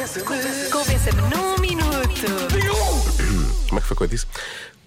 Convença-me 0.00 1.20
num 1.28 1.58
minuto. 1.60 2.26
Como 3.68 3.78
é 3.78 3.82
que 3.82 3.86
foi 3.86 3.94
que 3.94 4.02
eu 4.02 4.06
disse? 4.06 4.26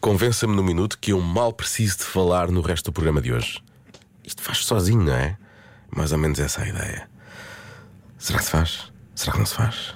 Convença-me 0.00 0.56
no 0.56 0.64
minuto 0.64 0.98
que 0.98 1.12
eu 1.12 1.20
mal 1.20 1.52
preciso 1.52 1.98
de 1.98 2.02
falar 2.02 2.50
no 2.50 2.60
resto 2.60 2.86
do 2.86 2.92
programa 2.92 3.22
de 3.22 3.32
hoje. 3.32 3.62
Isto 4.24 4.42
faz 4.42 4.64
sozinho, 4.64 5.04
não 5.04 5.12
é? 5.12 5.36
Mais 5.96 6.10
ou 6.10 6.18
menos 6.18 6.40
essa 6.40 6.60
é 6.62 6.64
a 6.64 6.68
ideia. 6.70 7.10
Será 8.18 8.40
que 8.40 8.46
se 8.46 8.50
faz? 8.50 8.92
Será 9.14 9.30
que 9.30 9.38
não 9.38 9.46
se 9.46 9.54
faz? 9.54 9.94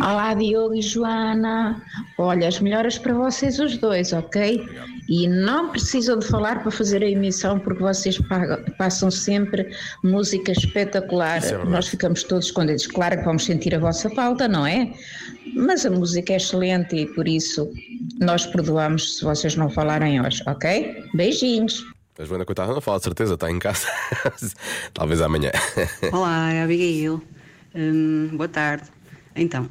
Olá, 0.00 0.34
Diogo 0.34 0.74
e 0.74 0.82
Joana. 0.82 1.82
Olha, 2.16 2.48
as 2.48 2.60
melhoras 2.60 2.96
para 2.98 3.12
vocês 3.14 3.58
os 3.58 3.76
dois, 3.78 4.12
ok? 4.12 4.64
E 5.08 5.26
não 5.26 5.70
precisam 5.70 6.18
de 6.18 6.26
falar 6.26 6.62
para 6.62 6.70
fazer 6.70 7.02
a 7.02 7.06
emissão, 7.08 7.58
porque 7.58 7.82
vocês 7.82 8.18
pagam- 8.28 8.62
passam 8.76 9.10
sempre 9.10 9.68
música 10.04 10.52
espetacular. 10.52 11.42
É. 11.44 11.64
Nós 11.64 11.88
ficamos 11.88 12.22
todos 12.22 12.50
contentes. 12.50 12.86
Claro 12.86 13.18
que 13.18 13.24
vamos 13.24 13.44
sentir 13.44 13.74
a 13.74 13.78
vossa 13.78 14.08
falta, 14.10 14.46
não 14.46 14.66
é? 14.66 14.92
Mas 15.54 15.84
a 15.86 15.90
música 15.90 16.34
é 16.34 16.36
excelente 16.36 16.94
e 16.94 17.06
por 17.06 17.26
isso 17.26 17.70
nós 18.20 18.46
perdoamos 18.46 19.16
se 19.18 19.24
vocês 19.24 19.56
não 19.56 19.68
falarem 19.70 20.20
hoje, 20.20 20.42
ok? 20.46 21.04
Beijinhos. 21.14 21.84
A 22.18 22.24
Joana, 22.24 22.44
coitada, 22.44 22.72
não 22.72 22.80
fala 22.80 22.98
de 22.98 23.04
certeza, 23.04 23.34
está 23.34 23.50
em 23.50 23.58
casa. 23.58 23.86
Talvez 24.92 25.20
amanhã. 25.20 25.50
Olá, 26.12 26.52
é 26.52 26.60
a 26.60 26.64
Abigail. 26.64 27.22
Hum, 27.74 28.30
boa 28.32 28.48
tarde. 28.48 28.84
Então, 29.38 29.68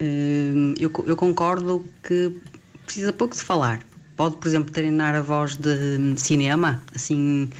hum, 0.00 0.74
eu, 0.78 0.92
eu 1.06 1.16
concordo 1.16 1.84
que 2.02 2.36
precisa 2.84 3.12
pouco 3.12 3.34
de 3.34 3.42
falar. 3.42 3.80
Pode, 4.16 4.36
por 4.36 4.48
exemplo, 4.48 4.72
treinar 4.72 5.14
a 5.14 5.22
voz 5.22 5.56
de 5.56 5.98
hum, 5.98 6.16
cinema, 6.16 6.82
assim 6.94 7.50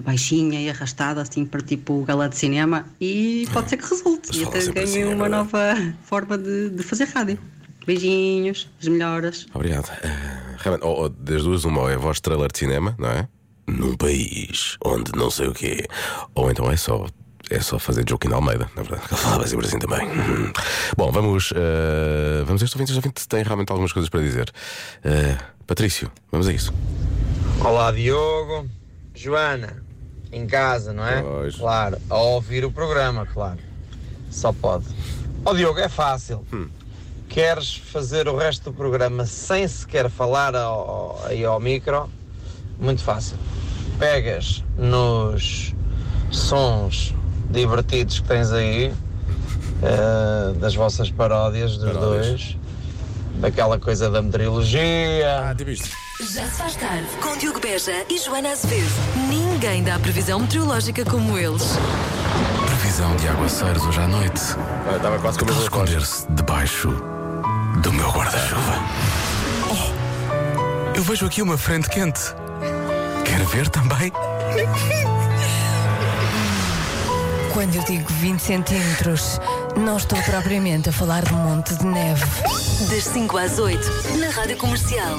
baixinha 0.00 0.60
e 0.60 0.70
arrastada, 0.70 1.20
assim 1.20 1.44
para 1.44 1.60
tipo 1.60 2.02
galã 2.04 2.28
de 2.28 2.36
cinema, 2.36 2.86
e 3.00 3.46
pode 3.52 3.70
ser 3.70 3.76
que 3.76 3.88
resulte. 3.88 4.36
E 4.36 4.44
até 4.44 4.60
ganhe 4.66 4.84
assim, 4.84 5.02
é 5.02 5.14
uma 5.14 5.28
nova 5.28 5.74
forma 6.04 6.38
de, 6.38 6.70
de 6.70 6.82
fazer 6.82 7.04
rádio. 7.04 7.38
Beijinhos, 7.84 8.70
as 8.80 8.88
melhoras. 8.88 9.46
Obrigado. 9.52 9.90
Eh, 10.02 10.56
realmente, 10.58 10.86
ou, 10.86 11.02
ou 11.02 11.08
das 11.08 11.42
duas, 11.42 11.64
uma 11.64 11.90
é 11.90 11.94
a 11.94 11.98
voz 11.98 12.16
de 12.16 12.22
trailer 12.22 12.50
de 12.50 12.58
cinema, 12.58 12.94
não 12.98 13.08
é? 13.08 13.28
Num 13.66 13.96
país 13.96 14.76
onde 14.84 15.12
não 15.16 15.30
sei 15.30 15.48
o 15.48 15.52
quê. 15.52 15.86
Ou 16.34 16.50
então 16.50 16.70
é 16.70 16.76
só. 16.76 17.06
É 17.52 17.60
só 17.60 17.78
fazer 17.78 18.04
Joaquim 18.08 18.32
Almeida, 18.32 18.68
na 18.74 18.82
verdade, 18.82 19.02
ele 19.10 19.20
falava 19.20 19.46
sempre 19.46 19.66
assim 19.66 19.78
também. 19.78 20.06
Hum. 20.08 20.52
Bom, 20.96 21.10
vamos. 21.12 21.52
eh, 21.54 22.42
vamos 22.46 22.62
a 22.62 22.64
este 22.64 22.76
ouvinte. 22.76 22.92
Este 22.92 22.98
ouvinte 22.98 23.28
tem 23.28 23.42
realmente 23.42 23.70
algumas 23.70 23.92
coisas 23.92 24.08
para 24.08 24.20
dizer. 24.20 24.50
Eh, 25.04 25.36
Patrício, 25.66 26.10
vamos 26.30 26.48
a 26.48 26.52
isso. 26.52 26.72
Olá 27.64 27.92
Diogo, 27.92 28.68
Joana, 29.14 29.82
em 30.32 30.46
casa, 30.46 30.92
não 30.92 31.06
é? 31.06 31.22
Pois. 31.22 31.56
Claro, 31.56 31.98
a 32.10 32.16
ouvir 32.16 32.64
o 32.64 32.70
programa, 32.72 33.26
claro. 33.26 33.58
Só 34.30 34.52
pode. 34.52 34.86
Ó 35.44 35.52
Diogo, 35.54 35.78
é 35.78 35.88
fácil. 35.88 36.46
Queres 37.28 37.76
fazer 37.76 38.28
o 38.28 38.36
resto 38.36 38.64
do 38.70 38.72
programa 38.76 39.24
sem 39.26 39.66
sequer 39.68 40.10
falar 40.10 40.54
ao, 40.56 40.88
ao- 40.90 41.26
aí 41.26 41.44
ao 41.44 41.58
micro? 41.60 42.08
Muito 42.78 43.02
fácil. 43.02 43.36
Pegas 43.98 44.62
nos 44.76 45.72
sons 46.30 47.14
divertidos 47.52 48.20
que 48.20 48.28
tens 48.28 48.50
aí, 48.52 48.92
eh, 49.82 50.52
das 50.58 50.74
vossas 50.74 51.10
paródias 51.10 51.76
dos 51.76 51.92
Paródias. 51.92 52.26
dois, 52.26 52.56
daquela 53.36 53.78
coisa 53.78 54.10
da 54.10 54.20
meteorologia. 54.22 55.54
tipo 55.56 55.70
isto. 55.70 55.88
Já 56.20 56.44
se 56.46 56.58
faz 56.58 56.76
tarde 56.76 57.06
com 57.20 57.36
Diogo 57.36 57.58
Beja 57.60 58.04
e 58.08 58.18
Joana 58.18 58.50
Azevedo. 58.52 58.92
Ninguém 59.28 59.82
dá 59.82 59.98
previsão 59.98 60.38
meteorológica 60.40 61.04
como 61.04 61.36
eles. 61.36 61.64
Previsão 62.66 63.16
de 63.16 63.26
aguaceiros 63.28 63.84
hoje 63.84 64.00
à 64.00 64.06
noite. 64.06 64.40
Ah, 64.90 64.96
Estava 64.96 65.18
quase 65.18 65.38
com 65.38 65.46
a 65.50 65.52
esconder-se 65.52 66.30
debaixo 66.30 66.88
do 67.82 67.92
meu 67.92 68.08
guarda-chuva. 68.10 68.78
Oh, 69.70 70.96
eu 70.96 71.02
vejo 71.02 71.26
aqui 71.26 71.42
uma 71.42 71.56
frente 71.58 71.88
quente. 71.88 72.20
Quer 73.24 73.44
ver 73.46 73.68
também? 73.68 74.12
Quando 77.52 77.74
eu 77.76 77.84
digo 77.84 78.08
20 78.14 78.40
centímetros, 78.40 79.38
não 79.76 79.96
estou 79.96 80.20
propriamente 80.22 80.88
a 80.88 80.92
falar 80.92 81.22
de 81.24 81.32
um 81.34 81.38
monte 81.38 81.74
de 81.76 81.84
neve. 81.84 82.24
Das 82.90 83.04
5 83.04 83.36
às 83.38 83.58
8, 83.58 83.78
na 84.18 84.30
Rádio 84.30 84.56
Comercial. 84.56 85.16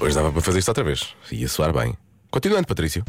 Hoje 0.00 0.14
dava 0.14 0.32
para 0.32 0.40
fazer 0.40 0.58
isto 0.58 0.68
outra 0.68 0.84
vez. 0.84 1.14
Ia 1.30 1.48
soar 1.48 1.72
bem. 1.72 1.94
Continuando, 2.30 2.66
Patrício. 2.66 3.04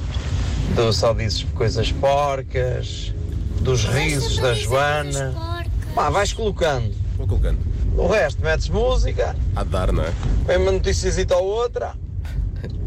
Tu 0.75 0.93
só 0.93 1.13
dizes 1.13 1.43
coisas 1.55 1.91
porcas, 1.93 3.13
dos 3.61 3.85
risos 3.85 4.37
da 4.39 4.53
Joana. 4.53 5.33
Pá, 5.93 6.09
vais 6.09 6.33
colocando. 6.33 6.93
Vou 7.17 7.27
colocando. 7.27 7.59
O 7.97 8.07
resto, 8.07 8.41
metes 8.41 8.67
música, 8.67 9.35
A 9.55 9.63
dar, 9.63 9.91
não 9.93 10.03
é? 10.03 10.11
vem 10.45 10.57
uma 10.57 10.71
noticiazita 10.73 11.35
ou 11.37 11.45
outra. 11.45 11.93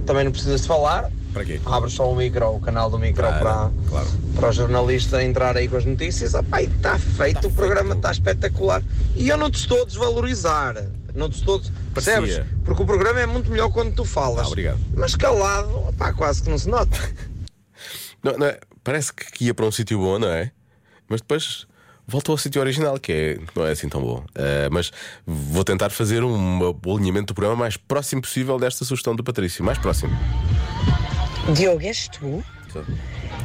Também 0.04 0.24
não 0.24 0.32
precisas 0.32 0.62
de 0.62 0.68
falar. 0.68 1.10
Para 1.32 1.44
quê? 1.44 1.60
Abres 1.64 1.92
só 1.92 2.10
o 2.10 2.16
micro, 2.16 2.54
o 2.54 2.60
canal 2.60 2.90
do 2.90 2.98
micro 2.98 3.22
Claro, 3.22 3.38
para, 3.38 3.70
claro. 3.88 4.08
para 4.34 4.48
o 4.48 4.52
jornalista 4.52 5.22
entrar 5.22 5.56
aí 5.56 5.68
com 5.68 5.76
as 5.76 5.84
notícias. 5.84 6.34
Ah, 6.34 6.42
pá, 6.42 6.62
está 6.62 6.98
feito, 6.98 7.48
o 7.48 7.52
programa 7.52 7.94
está 7.94 8.10
espetacular. 8.10 8.82
E 9.14 9.28
eu 9.28 9.36
não 9.36 9.50
te 9.50 9.58
estou 9.58 9.82
a 9.82 9.84
desvalorizar. 9.84 10.74
Não 11.14 11.28
te 11.28 11.38
estou. 11.38 11.60
Percebes? 11.94 12.36
Parecia. 12.36 12.46
Porque 12.64 12.82
o 12.82 12.86
programa 12.86 13.20
é 13.20 13.26
muito 13.26 13.50
melhor 13.50 13.70
quando 13.70 13.94
tu 13.94 14.04
falas. 14.04 14.46
Ah, 14.46 14.48
obrigado. 14.48 14.78
Mas 14.94 15.14
calado, 15.14 15.92
pá, 15.96 16.12
quase 16.12 16.42
que 16.42 16.50
não 16.50 16.58
se 16.58 16.68
nota. 16.68 16.96
Não, 18.20 18.36
não 18.36 18.46
é? 18.46 18.58
Parece 18.82 19.12
que 19.12 19.44
ia 19.44 19.54
para 19.54 19.64
um 19.64 19.70
sítio 19.70 19.96
bom, 20.00 20.18
não 20.18 20.28
é? 20.28 20.50
Mas 21.08 21.20
depois 21.20 21.68
voltou 22.04 22.32
ao 22.32 22.38
sítio 22.38 22.60
original, 22.60 22.98
que 22.98 23.12
é, 23.12 23.38
não 23.54 23.64
é 23.64 23.70
assim 23.70 23.88
tão 23.88 24.00
bom. 24.02 24.24
Ah, 24.34 24.68
mas 24.72 24.90
vou 25.24 25.62
tentar 25.62 25.90
fazer 25.90 26.24
um 26.24 26.74
alinhamento 26.92 27.28
do 27.28 27.34
programa 27.34 27.56
mais 27.56 27.76
próximo 27.76 28.22
possível 28.22 28.58
desta 28.58 28.84
sugestão 28.84 29.14
do 29.14 29.22
Patrício. 29.22 29.64
Mais 29.64 29.78
próximo. 29.78 30.10
Diogo, 31.54 31.82
és 31.84 32.08
tu? 32.08 32.44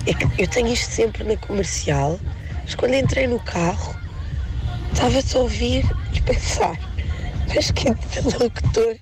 Que 0.05 0.41
eu 0.43 0.47
tenho 0.47 0.67
isto 0.67 0.91
sempre 0.91 1.23
na 1.23 1.37
comercial, 1.37 2.19
mas 2.63 2.75
quando 2.75 2.95
entrei 2.95 3.27
no 3.27 3.39
carro, 3.39 3.95
estava-te 4.91 5.37
a 5.37 5.39
ouvir 5.39 5.85
e 6.13 6.21
pensar, 6.21 6.77
mas 7.53 7.71
que 7.71 7.89
interlocutor 7.89 8.97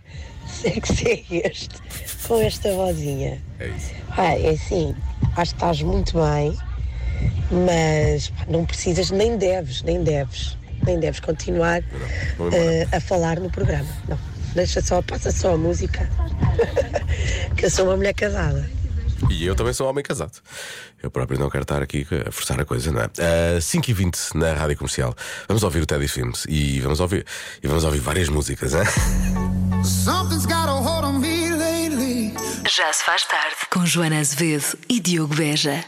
sexy 0.47 1.25
é 1.31 1.47
este, 1.47 1.75
com 2.27 2.39
esta 2.41 2.71
vozinha? 2.73 3.41
É 3.59 3.67
isso. 3.67 3.91
Ah, 4.15 4.37
é 4.37 4.49
assim, 4.51 4.95
acho 5.35 5.51
que 5.51 5.57
estás 5.57 5.81
muito 5.81 6.13
bem, 6.19 6.55
mas 7.65 8.29
pá, 8.29 8.45
não 8.47 8.63
precisas, 8.65 9.09
nem 9.09 9.37
deves, 9.37 9.81
nem 9.81 10.03
deves, 10.03 10.55
nem 10.85 10.99
deves 10.99 11.19
continuar 11.19 11.81
Vou 12.37 12.47
embora. 12.47 12.63
eh, 12.63 12.87
a 12.91 12.99
falar 12.99 13.39
no 13.39 13.49
programa. 13.49 13.89
Não, 14.07 14.19
deixa 14.53 14.81
só, 14.81 15.01
passa 15.01 15.31
só 15.31 15.55
a 15.55 15.57
música, 15.57 16.07
que 17.57 17.65
eu 17.65 17.69
sou 17.71 17.85
uma 17.85 17.97
mulher 17.97 18.13
casada. 18.13 18.69
E 19.31 19.45
eu 19.45 19.55
também 19.55 19.73
sou 19.73 19.87
um 19.87 19.89
homem 19.89 20.03
casado. 20.03 20.39
Eu 21.01 21.09
próprio 21.09 21.39
não 21.39 21.49
quero 21.49 21.63
estar 21.63 21.81
aqui 21.81 22.05
a 22.27 22.31
forçar 22.31 22.59
a 22.59 22.65
coisa, 22.65 22.91
não 22.91 23.01
é? 23.01 23.05
Ah, 23.05 23.59
5h20 23.59 24.35
na 24.35 24.53
rádio 24.53 24.77
comercial. 24.77 25.15
Vamos 25.47 25.63
ouvir 25.63 25.81
o 25.81 25.85
Teddy 25.85 26.07
Films 26.07 26.45
e 26.49 26.79
vamos 26.81 26.99
ouvir, 26.99 27.25
e 27.63 27.67
vamos 27.67 27.83
ouvir 27.83 27.99
várias 27.99 28.29
músicas, 28.29 28.73
hein? 28.73 28.83
Já 32.69 32.93
se 32.93 33.03
faz 33.03 33.25
tarde 33.25 33.55
com 33.69 33.85
Joana 33.85 34.19
Azevedo 34.19 34.77
e 34.87 34.99
Diogo 34.99 35.35
Beja. 35.35 35.83